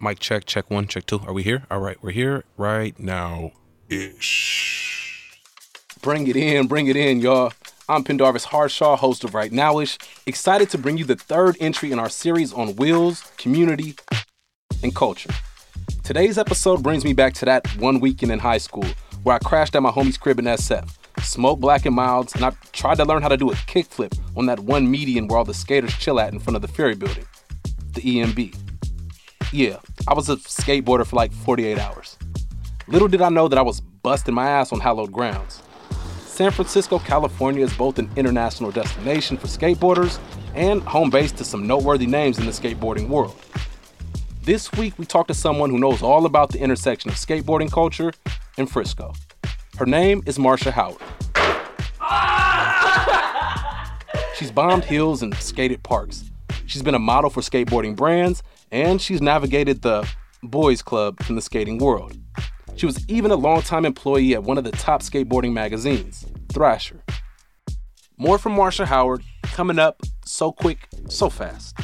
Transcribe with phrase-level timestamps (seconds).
[0.00, 1.20] Mic check, check one, check two.
[1.26, 1.64] Are we here?
[1.70, 3.52] All right, we're here right now.
[3.88, 5.38] Ish.
[6.02, 7.52] Bring it in, bring it in, y'all.
[7.88, 11.98] I'm Pendarvis Harshaw, host of Right Nowish, excited to bring you the third entry in
[11.98, 13.94] our series on wills, community,
[14.82, 15.30] and culture.
[16.02, 18.86] Today's episode brings me back to that one weekend in high school
[19.22, 20.90] where I crashed at my homie's crib in SF,
[21.22, 24.46] smoked black and milds, and I tried to learn how to do a kickflip on
[24.46, 27.26] that one median where all the skaters chill at in front of the Ferry Building,
[27.92, 28.63] the EMB.
[29.54, 29.76] Yeah,
[30.08, 32.18] I was a skateboarder for like 48 hours.
[32.88, 35.62] Little did I know that I was busting my ass on hallowed grounds.
[36.26, 40.18] San Francisco, California is both an international destination for skateboarders
[40.56, 43.40] and home base to some noteworthy names in the skateboarding world.
[44.42, 48.12] This week, we talked to someone who knows all about the intersection of skateboarding culture
[48.58, 49.12] and Frisco.
[49.76, 50.98] Her name is Marsha Howard.
[54.36, 56.24] She's bombed hills and skated parks.
[56.66, 58.42] She's been a model for skateboarding brands
[58.74, 60.06] and she's navigated the
[60.42, 62.18] boys club in the skating world.
[62.74, 67.04] She was even a longtime employee at one of the top skateboarding magazines, Thrasher.
[68.18, 71.78] More from Marsha Howard coming up so quick, so fast.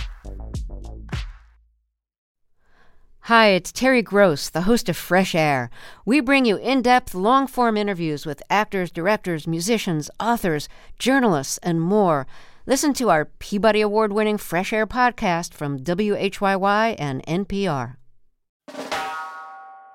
[3.25, 5.71] Hi, it's Terry Gross, the host of Fresh Air.
[6.05, 10.69] We bring you in depth, long form interviews with actors, directors, musicians, authors,
[10.99, 12.27] journalists, and more.
[12.71, 17.97] Listen to our Peabody Award winning Fresh Air podcast from WHYY and NPR.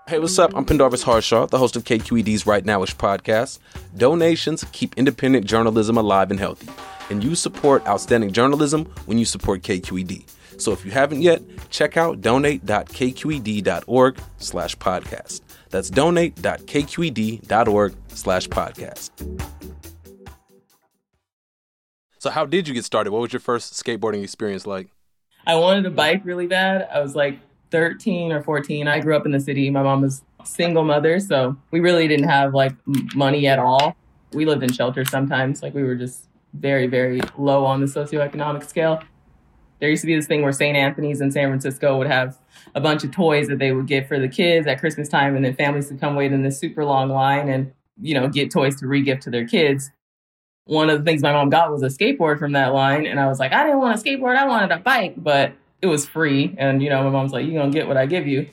[0.09, 0.53] Hey, what's up?
[0.53, 3.59] I'm Pendarvis Harshaw, the host of KQED's Right Nowish podcast.
[3.96, 6.68] Donations keep independent journalism alive and healthy,
[7.09, 10.25] and you support outstanding journalism when you support KQED.
[10.59, 15.40] So if you haven't yet, check out donate.kqed.org slash podcast.
[15.69, 19.54] That's donate.kqed.org slash podcast.
[22.25, 23.12] So how did you get started?
[23.12, 24.88] What was your first skateboarding experience like?
[25.46, 26.90] I wanted a bike really bad.
[26.91, 27.38] I was like
[27.69, 28.88] 13 or 14.
[28.88, 29.69] I grew up in the city.
[29.69, 32.72] My mom was single mother, so we really didn't have like
[33.13, 33.96] money at all.
[34.34, 35.62] We lived in shelters sometimes.
[35.62, 39.03] Like we were just very, very low on the socioeconomic scale.
[39.80, 40.75] There used to be this thing where St.
[40.75, 42.40] Anthony's in San Francisco would have
[42.74, 45.46] a bunch of toys that they would get for the kids at Christmas time, and
[45.46, 47.72] then families would come wait in this super long line and,
[48.02, 49.92] you know, get toys to regift to their kids.
[50.67, 53.27] One of the things my mom got was a skateboard from that line, and I
[53.27, 55.51] was like, I didn't want a skateboard, I wanted a bike, but
[55.83, 56.55] it was free.
[56.57, 58.49] And, you know, my mom's like, you're going to get what I give you.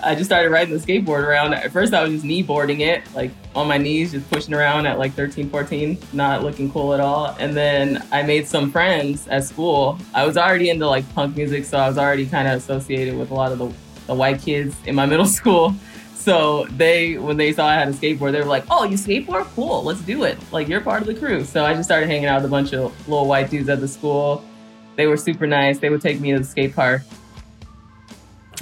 [0.00, 1.54] I just started riding the skateboard around.
[1.54, 4.86] At first, I was just knee boarding it, like on my knees, just pushing around
[4.86, 7.34] at like 13, 14, not looking cool at all.
[7.40, 9.98] And then I made some friends at school.
[10.14, 13.32] I was already into like punk music, so I was already kind of associated with
[13.32, 13.72] a lot of the,
[14.06, 15.74] the white kids in my middle school.
[16.22, 19.44] So they, when they saw I had a skateboard, they were like, "Oh, you skateboard?
[19.56, 20.38] Cool, let's do it.
[20.52, 22.72] Like you're part of the crew." So I just started hanging out with a bunch
[22.72, 24.44] of little white dudes at the school.
[24.94, 25.80] They were super nice.
[25.80, 27.02] They would take me to the skate park.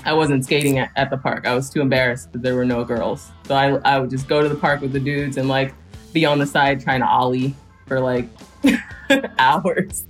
[0.06, 1.46] I wasn't skating at, at the park.
[1.46, 3.30] I was too embarrassed that there were no girls.
[3.46, 5.74] So I, I would just go to the park with the dudes and like
[6.14, 7.54] be on the side trying to ollie
[7.86, 8.26] for like
[9.38, 10.06] hours.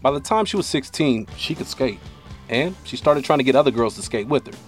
[0.00, 1.98] By the time she was 16, she could skate.
[2.48, 4.67] And she started trying to get other girls to skate with her.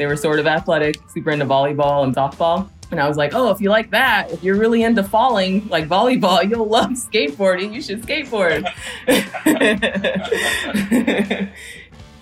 [0.00, 2.70] They were sort of athletic, super into volleyball and softball.
[2.90, 5.88] And I was like, oh, if you like that, if you're really into falling like
[5.88, 7.74] volleyball, you'll love skateboarding.
[7.74, 8.66] You should skateboard.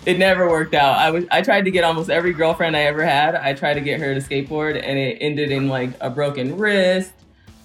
[0.06, 0.98] it never worked out.
[0.98, 3.36] I was I tried to get almost every girlfriend I ever had.
[3.36, 7.12] I tried to get her to skateboard, and it ended in like a broken wrist,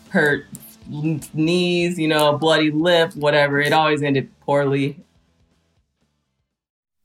[0.10, 0.46] hurt
[0.88, 3.60] knees, you know, bloody lip, whatever.
[3.60, 5.04] It always ended poorly.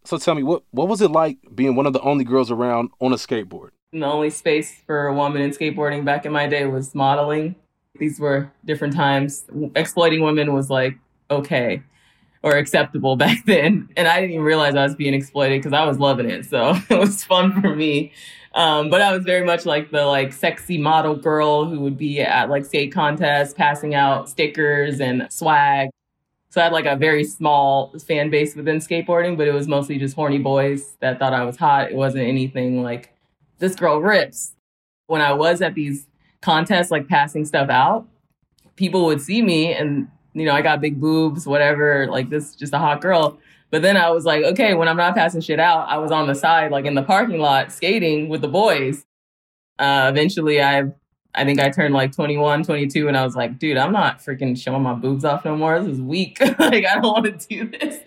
[0.09, 2.89] So tell me, what what was it like being one of the only girls around
[2.99, 3.73] on a skateboard?
[3.93, 7.57] The only space for a woman in skateboarding back in my day was modeling.
[7.99, 9.45] These were different times.
[9.77, 10.97] Exploiting women was like
[11.31, 11.83] okay
[12.43, 13.91] or acceptable back then.
[13.99, 16.47] And I didn't even realize I was being exploited because I was loving it.
[16.47, 18.13] So it was fun for me.
[18.55, 22.23] Um, but I was very much like the like sexy model girl who would be
[22.23, 25.91] at like skate contests, passing out stickers and swag.
[26.59, 29.97] So I had like a very small fan base within skateboarding, but it was mostly
[29.97, 31.93] just horny boys that thought I was hot.
[31.93, 33.15] It wasn't anything like
[33.61, 34.57] this girl rips.
[35.07, 36.09] When I was at these
[36.43, 38.09] contests, like passing stuff out,
[38.75, 42.09] people would see me and you know I got big boobs, whatever.
[42.09, 43.39] Like this, just a hot girl.
[43.71, 46.27] But then I was like, okay, when I'm not passing shit out, I was on
[46.27, 49.07] the side, like in the parking lot, skating with the boys.
[49.79, 50.91] Uh, eventually, I,
[51.39, 54.61] I think I turned like 21, 22, and I was like, dude, I'm not freaking
[54.61, 55.81] showing my boobs off no more.
[55.81, 56.41] This is weak.
[56.59, 58.01] like, I don't want to do this.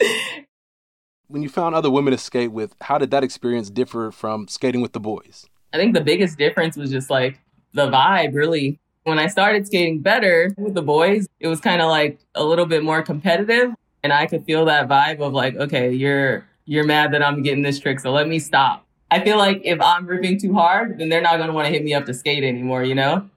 [1.27, 4.81] When you found other women to skate with, how did that experience differ from skating
[4.81, 5.45] with the boys?
[5.73, 7.39] I think the biggest difference was just like
[7.73, 8.79] the vibe, really.
[9.03, 12.65] When I started skating better with the boys, it was kind of like a little
[12.65, 13.73] bit more competitive
[14.03, 17.63] and I could feel that vibe of like, okay, you're you're mad that I'm getting
[17.63, 18.85] this trick, so let me stop.
[19.11, 21.83] I feel like if I'm ripping too hard, then they're not gonna want to hit
[21.83, 23.29] me up to skate anymore, you know?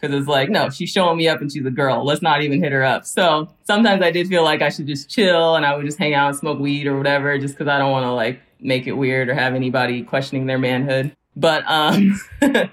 [0.00, 2.02] Because it's like, no, she's showing me up and she's a girl.
[2.06, 3.04] Let's not even hit her up.
[3.04, 6.14] So sometimes I did feel like I should just chill and I would just hang
[6.14, 8.92] out and smoke weed or whatever, just because I don't want to like make it
[8.92, 11.14] weird or have anybody questioning their manhood.
[11.36, 12.18] But um,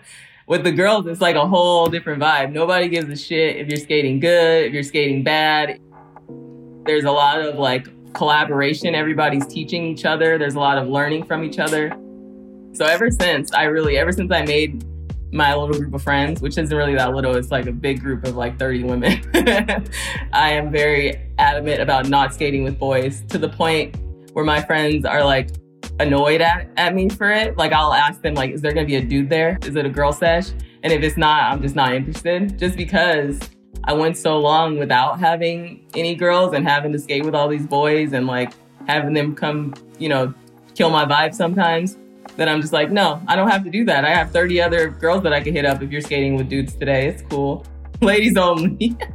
[0.47, 2.53] with the girls, it's like a whole different vibe.
[2.53, 5.81] Nobody gives a shit if you're skating good, if you're skating bad.
[6.85, 8.95] There's a lot of like collaboration.
[8.95, 10.37] Everybody's teaching each other.
[10.37, 11.93] There's a lot of learning from each other.
[12.73, 14.85] So ever since I really, ever since I made
[15.31, 18.25] my little group of friends, which isn't really that little, it's like a big group
[18.25, 19.21] of like 30 women.
[20.33, 23.97] I am very adamant about not skating with boys to the point
[24.33, 25.49] where my friends are like
[25.99, 27.57] annoyed at, at me for it.
[27.57, 29.57] Like I'll ask them like, is there gonna be a dude there?
[29.63, 30.51] Is it a girl sesh?
[30.83, 33.39] And if it's not, I'm just not interested just because
[33.83, 37.65] I went so long without having any girls and having to skate with all these
[37.65, 38.53] boys and like
[38.87, 40.33] having them come, you know,
[40.75, 41.97] kill my vibe sometimes
[42.37, 44.05] that I'm just like, no, I don't have to do that.
[44.05, 46.75] I have 30 other girls that I could hit up if you're skating with dudes
[46.75, 47.07] today.
[47.07, 47.65] It's cool.
[48.01, 48.95] Ladies only.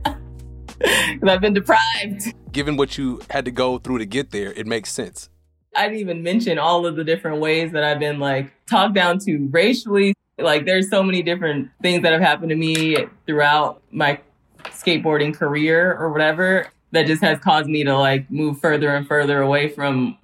[0.84, 2.34] Because I've been deprived.
[2.50, 5.28] Given what you had to go through to get there, it makes sense.
[5.76, 9.20] I didn't even mention all of the different ways that I've been like talked down
[9.20, 10.12] to racially.
[10.38, 12.96] Like there's so many different things that have happened to me
[13.26, 14.18] throughout my
[14.64, 19.40] skateboarding career or whatever that just has caused me to like move further and further
[19.40, 20.18] away from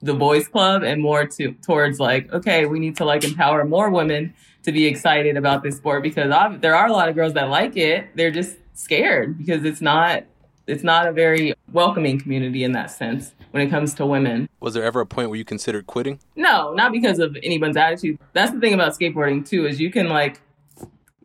[0.00, 3.90] the boys club and more to towards like okay we need to like empower more
[3.90, 4.32] women
[4.68, 7.48] to be excited about this sport because I've, there are a lot of girls that
[7.48, 8.08] like it.
[8.14, 10.24] They're just scared because it's not
[10.66, 14.46] it's not a very welcoming community in that sense when it comes to women.
[14.60, 16.20] Was there ever a point where you considered quitting?
[16.36, 18.18] No not because of anyone's attitude.
[18.34, 20.40] That's the thing about skateboarding too is you can like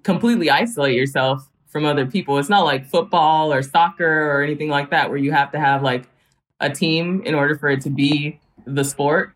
[0.04, 2.38] completely isolate yourself from other people.
[2.38, 5.84] It's not like football or soccer or anything like that where you have to have
[5.84, 6.08] like
[6.60, 9.34] a team in order for it to be the sport.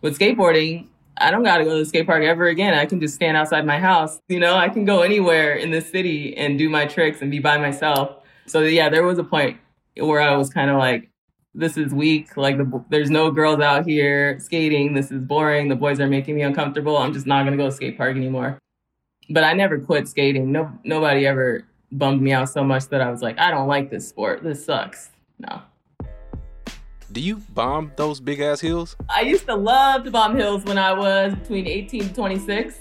[0.00, 0.86] With skateboarding,
[1.18, 2.74] I don't got to go to the skate park ever again.
[2.74, 4.20] I can just stand outside my house.
[4.28, 7.38] You know, I can go anywhere in the city and do my tricks and be
[7.38, 8.16] by myself.
[8.46, 9.58] So yeah, there was a point
[9.96, 11.10] where I was kind of like,
[11.54, 12.36] this is weak.
[12.36, 14.94] Like the, there's no girls out here skating.
[14.94, 15.68] This is boring.
[15.68, 16.96] The boys are making me uncomfortable.
[16.96, 18.58] I'm just not going to go to skate park anymore
[19.30, 20.52] but I never quit skating.
[20.52, 23.90] No, nobody ever bummed me out so much that I was like, I don't like
[23.90, 24.42] this sport.
[24.42, 25.10] This sucks.
[25.38, 25.62] No.
[27.12, 28.96] Do you bomb those big ass hills?
[29.08, 32.78] I used to love to bomb hills when I was between 18 to 26.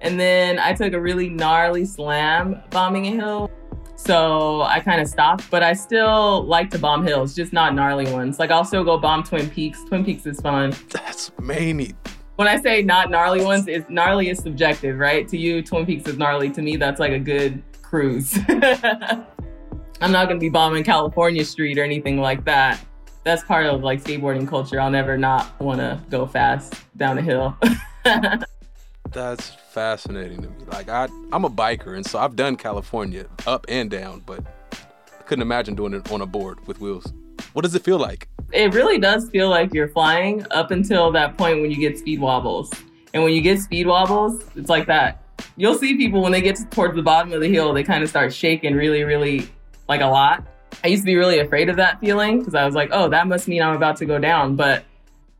[0.00, 3.50] And then I took a really gnarly slam bombing a hill.
[3.96, 8.10] So I kind of stopped, but I still like to bomb hills, just not gnarly
[8.12, 8.38] ones.
[8.38, 9.82] Like I'll still go bomb Twin Peaks.
[9.84, 10.74] Twin Peaks is fun.
[10.90, 11.94] That's many
[12.36, 15.28] when I say not gnarly ones, it's gnarly is subjective, right?
[15.28, 16.50] To you, Twin Peaks is gnarly.
[16.50, 18.36] To me, that's like a good cruise.
[18.48, 22.84] I'm not gonna be bombing California Street or anything like that.
[23.24, 24.80] That's part of like skateboarding culture.
[24.80, 27.56] I'll never not want to go fast down a hill.
[29.10, 30.64] that's fascinating to me.
[30.66, 34.40] Like I, I'm a biker, and so I've done California up and down, but
[34.72, 37.12] I couldn't imagine doing it on a board with wheels.
[37.52, 38.28] What does it feel like?
[38.52, 42.20] it really does feel like you're flying up until that point when you get speed
[42.20, 42.70] wobbles.
[43.14, 45.22] And when you get speed wobbles, it's like that.
[45.56, 48.08] You'll see people when they get towards the bottom of the hill, they kind of
[48.08, 49.48] start shaking really, really
[49.88, 50.46] like a lot.
[50.84, 53.26] I used to be really afraid of that feeling because I was like, oh, that
[53.26, 54.56] must mean I'm about to go down.
[54.56, 54.84] But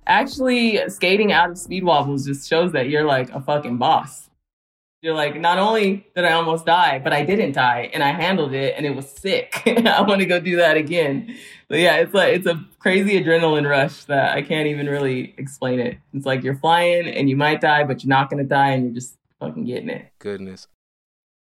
[0.06, 4.28] actually, skating out of speed wobbles just shows that you're like a fucking boss.
[5.00, 8.54] You're like, not only did I almost die, but I didn't die and I handled
[8.54, 9.60] it and it was sick.
[9.66, 11.36] I want to go do that again.
[11.68, 15.80] But yeah, it's like, it's a crazy adrenaline rush that I can't even really explain
[15.80, 15.98] it.
[16.14, 18.84] It's like you're flying and you might die, but you're not going to die and
[18.84, 20.06] you're just fucking getting it.
[20.20, 20.68] Goodness.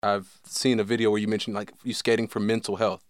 [0.03, 3.06] I've seen a video where you mentioned like you skating for mental health.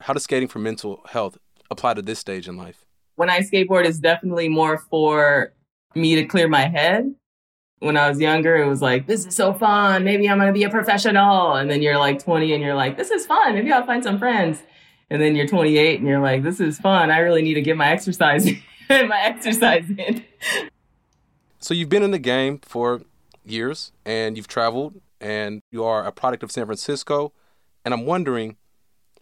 [0.00, 1.36] How does skating for mental health
[1.70, 2.84] apply to this stage in life?
[3.16, 5.52] When I skateboard, it's definitely more for
[5.94, 7.14] me to clear my head
[7.80, 10.04] When I was younger, it was like, this is so fun.
[10.04, 11.54] Maybe I'm going to be a professional.
[11.54, 13.54] And then you're like 20 and you're like, this is fun.
[13.54, 14.62] Maybe I'll find some friends.
[15.10, 17.10] And then you're 28 and you're like, this is fun.
[17.10, 18.46] I really need to get my exercise,
[18.90, 20.24] my exercise in.
[21.58, 23.02] So you've been in the game for
[23.44, 27.32] years and you've traveled and you are a product of San Francisco.
[27.84, 28.56] And I'm wondering,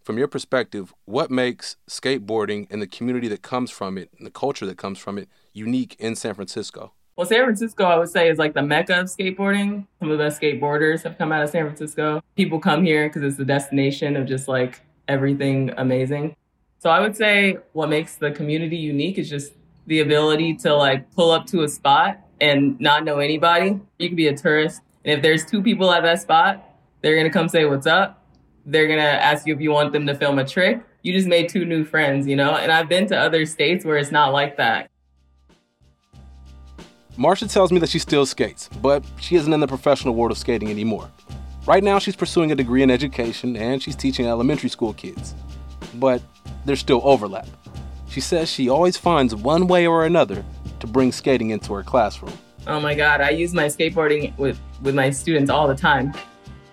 [0.08, 4.30] from your perspective, what makes skateboarding and the community that comes from it and the
[4.30, 6.94] culture that comes from it unique in San Francisco?
[7.14, 9.86] Well, San Francisco, I would say, is like the mecca of skateboarding.
[9.98, 12.22] Some of the best skateboarders have come out of San Francisco.
[12.36, 16.34] People come here because it's the destination of just like everything amazing.
[16.78, 19.52] So I would say what makes the community unique is just
[19.88, 23.78] the ability to like pull up to a spot and not know anybody.
[23.98, 26.64] You can be a tourist, and if there's two people at that spot,
[27.02, 28.24] they're gonna come say what's up.
[28.70, 30.82] They're gonna ask you if you want them to film a trick.
[31.00, 32.54] You just made two new friends, you know?
[32.54, 34.90] And I've been to other states where it's not like that.
[37.16, 40.36] Marsha tells me that she still skates, but she isn't in the professional world of
[40.36, 41.10] skating anymore.
[41.66, 45.34] Right now, she's pursuing a degree in education and she's teaching elementary school kids.
[45.94, 46.20] But
[46.66, 47.48] there's still overlap.
[48.10, 50.44] She says she always finds one way or another
[50.80, 52.36] to bring skating into her classroom.
[52.66, 56.12] Oh my God, I use my skateboarding with, with my students all the time.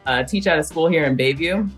[0.06, 1.70] Uh, teach at a school here in Bayview,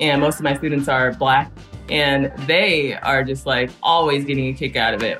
[0.00, 1.50] and most of my students are black,
[1.88, 5.18] and they are just like always getting a kick out of it.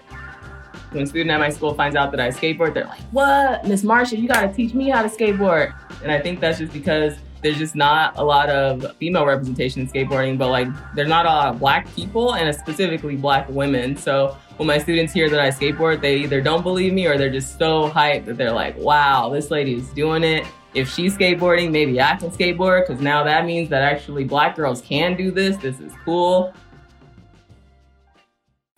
[0.91, 3.65] When a student at my school finds out that I skateboard, they're like, What?
[3.67, 5.75] Miss Marsha, you gotta teach me how to skateboard.
[6.03, 9.89] And I think that's just because there's just not a lot of female representation in
[9.89, 13.97] skateboarding, but like there's not a lot of black people and specifically black women.
[13.97, 17.31] So when my students hear that I skateboard, they either don't believe me or they're
[17.31, 20.47] just so hyped that they're like, wow, this lady is doing it.
[20.77, 24.83] If she's skateboarding, maybe I can skateboard because now that means that actually black girls
[24.83, 25.57] can do this.
[25.57, 26.53] This is cool.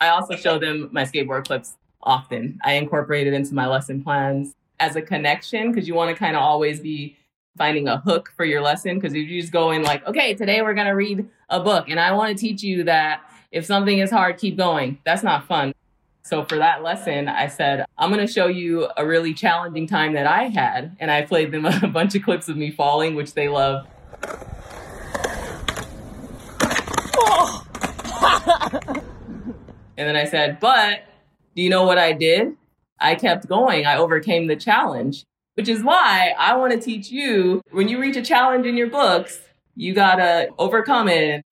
[0.01, 2.61] I also show them my skateboard clips often.
[2.63, 6.37] I incorporate it into my lesson plans as a connection because you want to kind
[6.37, 7.17] of always be
[7.57, 10.63] finding a hook for your lesson because if you just go in like, okay, today
[10.63, 13.99] we're going to read a book and I want to teach you that if something
[13.99, 15.01] is hard, keep going.
[15.05, 15.75] That's not fun.
[16.29, 20.13] So for that lesson, I said, I'm going to show you a really challenging time
[20.13, 20.95] that I had.
[21.01, 23.87] And I played them a bunch of clips of me falling, which they love.
[29.97, 31.01] and then I said, but
[31.57, 32.59] do you know what I did?
[33.01, 33.87] I kept going.
[33.87, 38.19] I overcame the challenge, which is why I want to teach you when you reach
[38.19, 39.41] a challenge in your books,
[39.77, 41.43] you got to overcome it.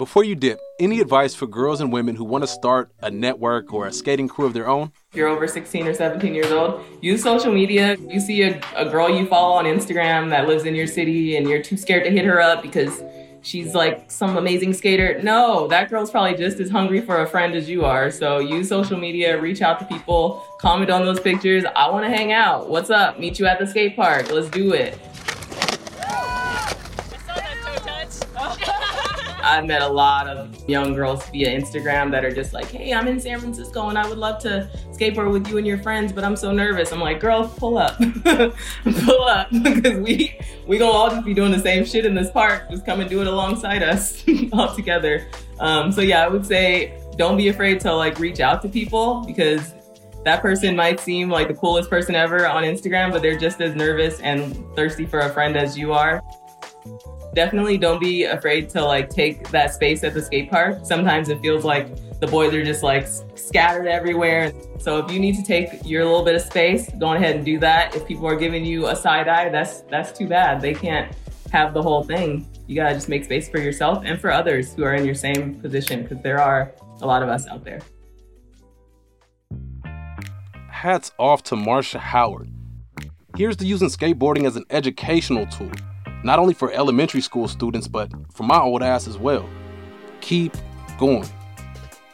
[0.00, 3.70] Before you dip, any advice for girls and women who want to start a network
[3.70, 4.92] or a skating crew of their own?
[5.10, 7.98] If you're over 16 or 17 years old, use social media.
[7.98, 11.46] You see a, a girl you follow on Instagram that lives in your city and
[11.46, 13.02] you're too scared to hit her up because
[13.42, 15.20] she's like some amazing skater.
[15.22, 18.10] No, that girl's probably just as hungry for a friend as you are.
[18.10, 21.64] So use social media, reach out to people, comment on those pictures.
[21.76, 22.70] I want to hang out.
[22.70, 23.18] What's up?
[23.18, 24.32] Meet you at the skate park.
[24.32, 24.98] Let's do it.
[29.50, 33.08] I've met a lot of young girls via Instagram that are just like, hey, I'm
[33.08, 36.22] in San Francisco and I would love to skateboard with you and your friends, but
[36.22, 36.92] I'm so nervous.
[36.92, 37.98] I'm like, girl, pull up.
[38.84, 39.48] pull up.
[39.62, 40.38] because we
[40.68, 42.70] we gonna all just be doing the same shit in this park.
[42.70, 45.26] Just come and do it alongside us all together.
[45.58, 49.24] Um, so yeah, I would say don't be afraid to like reach out to people
[49.26, 49.74] because
[50.24, 53.74] that person might seem like the coolest person ever on Instagram, but they're just as
[53.74, 56.22] nervous and thirsty for a friend as you are
[57.34, 60.80] definitely don't be afraid to like take that space at the skate park.
[60.84, 61.88] Sometimes it feels like
[62.20, 64.52] the boys are just like scattered everywhere.
[64.78, 67.58] So if you need to take your little bit of space, go ahead and do
[67.60, 67.94] that.
[67.94, 70.60] If people are giving you a side eye, that's that's too bad.
[70.60, 71.14] They can't
[71.52, 72.46] have the whole thing.
[72.66, 75.60] You gotta just make space for yourself and for others who are in your same
[75.60, 77.80] position because there are a lot of us out there.
[80.68, 82.50] Hats off to Marsha Howard.
[83.36, 85.70] Here's to using skateboarding as an educational tool
[86.22, 89.48] not only for elementary school students, but for my old ass as well.
[90.20, 90.56] Keep
[90.98, 91.28] going.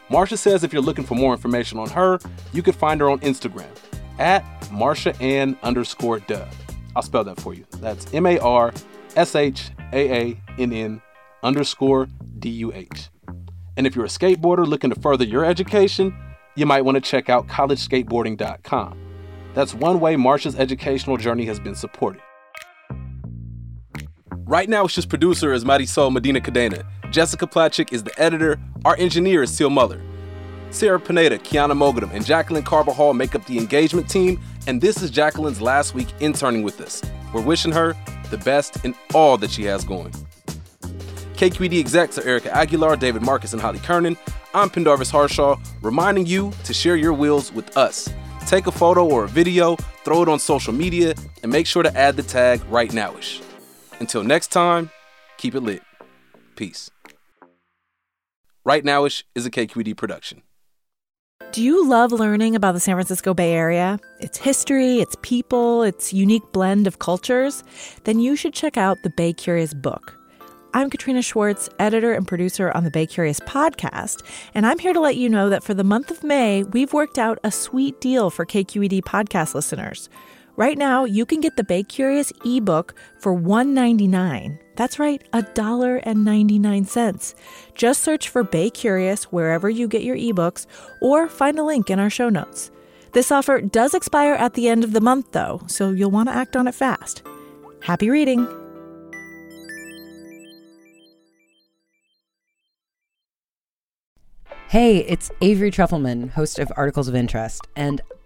[0.09, 2.19] Marsha says if you're looking for more information on her,
[2.53, 3.67] you could find her on Instagram
[4.19, 6.45] at Marsha Ann underscore duh.
[6.95, 7.65] I'll spell that for you.
[7.77, 8.73] That's M A R
[9.15, 11.01] S H A A N N
[11.43, 12.07] underscore
[12.39, 13.09] D U H.
[13.75, 16.17] And if you're a skateboarder looking to further your education,
[16.55, 18.97] you might want to check out collegeskateboarding.com.
[19.53, 22.21] That's one way Marsha's educational journey has been supported.
[24.47, 26.85] Right now, it's just producer is Marisol Medina Cadena.
[27.11, 28.57] Jessica Placzek is the editor.
[28.85, 30.01] Our engineer is Seal Muller.
[30.71, 35.11] Sarah Pineda, Kiana Mogadam, and Jacqueline Carbajal make up the engagement team, and this is
[35.11, 37.01] Jacqueline's last week interning with us.
[37.33, 37.93] We're wishing her
[38.29, 40.13] the best in all that she has going.
[41.33, 44.15] KQED execs are Erika Aguilar, David Marcus, and Holly Kernan.
[44.53, 48.07] I'm Pendarvis Harshaw, reminding you to share your wheels with us.
[48.45, 49.75] Take a photo or a video,
[50.05, 53.43] throw it on social media, and make sure to add the tag right nowish.
[53.99, 54.91] Until next time,
[55.37, 55.81] keep it lit.
[56.55, 56.91] Peace.
[58.63, 60.43] Right Nowish is a KQED production.
[61.51, 63.99] Do you love learning about the San Francisco Bay Area?
[64.19, 67.63] Its history, its people, its unique blend of cultures?
[68.03, 70.17] Then you should check out the Bay Curious book.
[70.73, 74.21] I'm Katrina Schwartz, editor and producer on the Bay Curious podcast,
[74.53, 77.17] and I'm here to let you know that for the month of May, we've worked
[77.17, 80.09] out a sweet deal for KQED podcast listeners.
[80.57, 84.57] Right now, you can get the Bay Curious ebook for $1.99.
[84.75, 87.35] That's right, $1.99.
[87.75, 90.65] Just search for Bay Curious wherever you get your ebooks
[90.99, 92.71] or find a link in our show notes.
[93.13, 96.35] This offer does expire at the end of the month, though, so you'll want to
[96.35, 97.21] act on it fast.
[97.83, 98.47] Happy reading!
[104.69, 107.65] Hey, it's Avery Trufelman, host of Articles of Interest.
[107.77, 108.01] And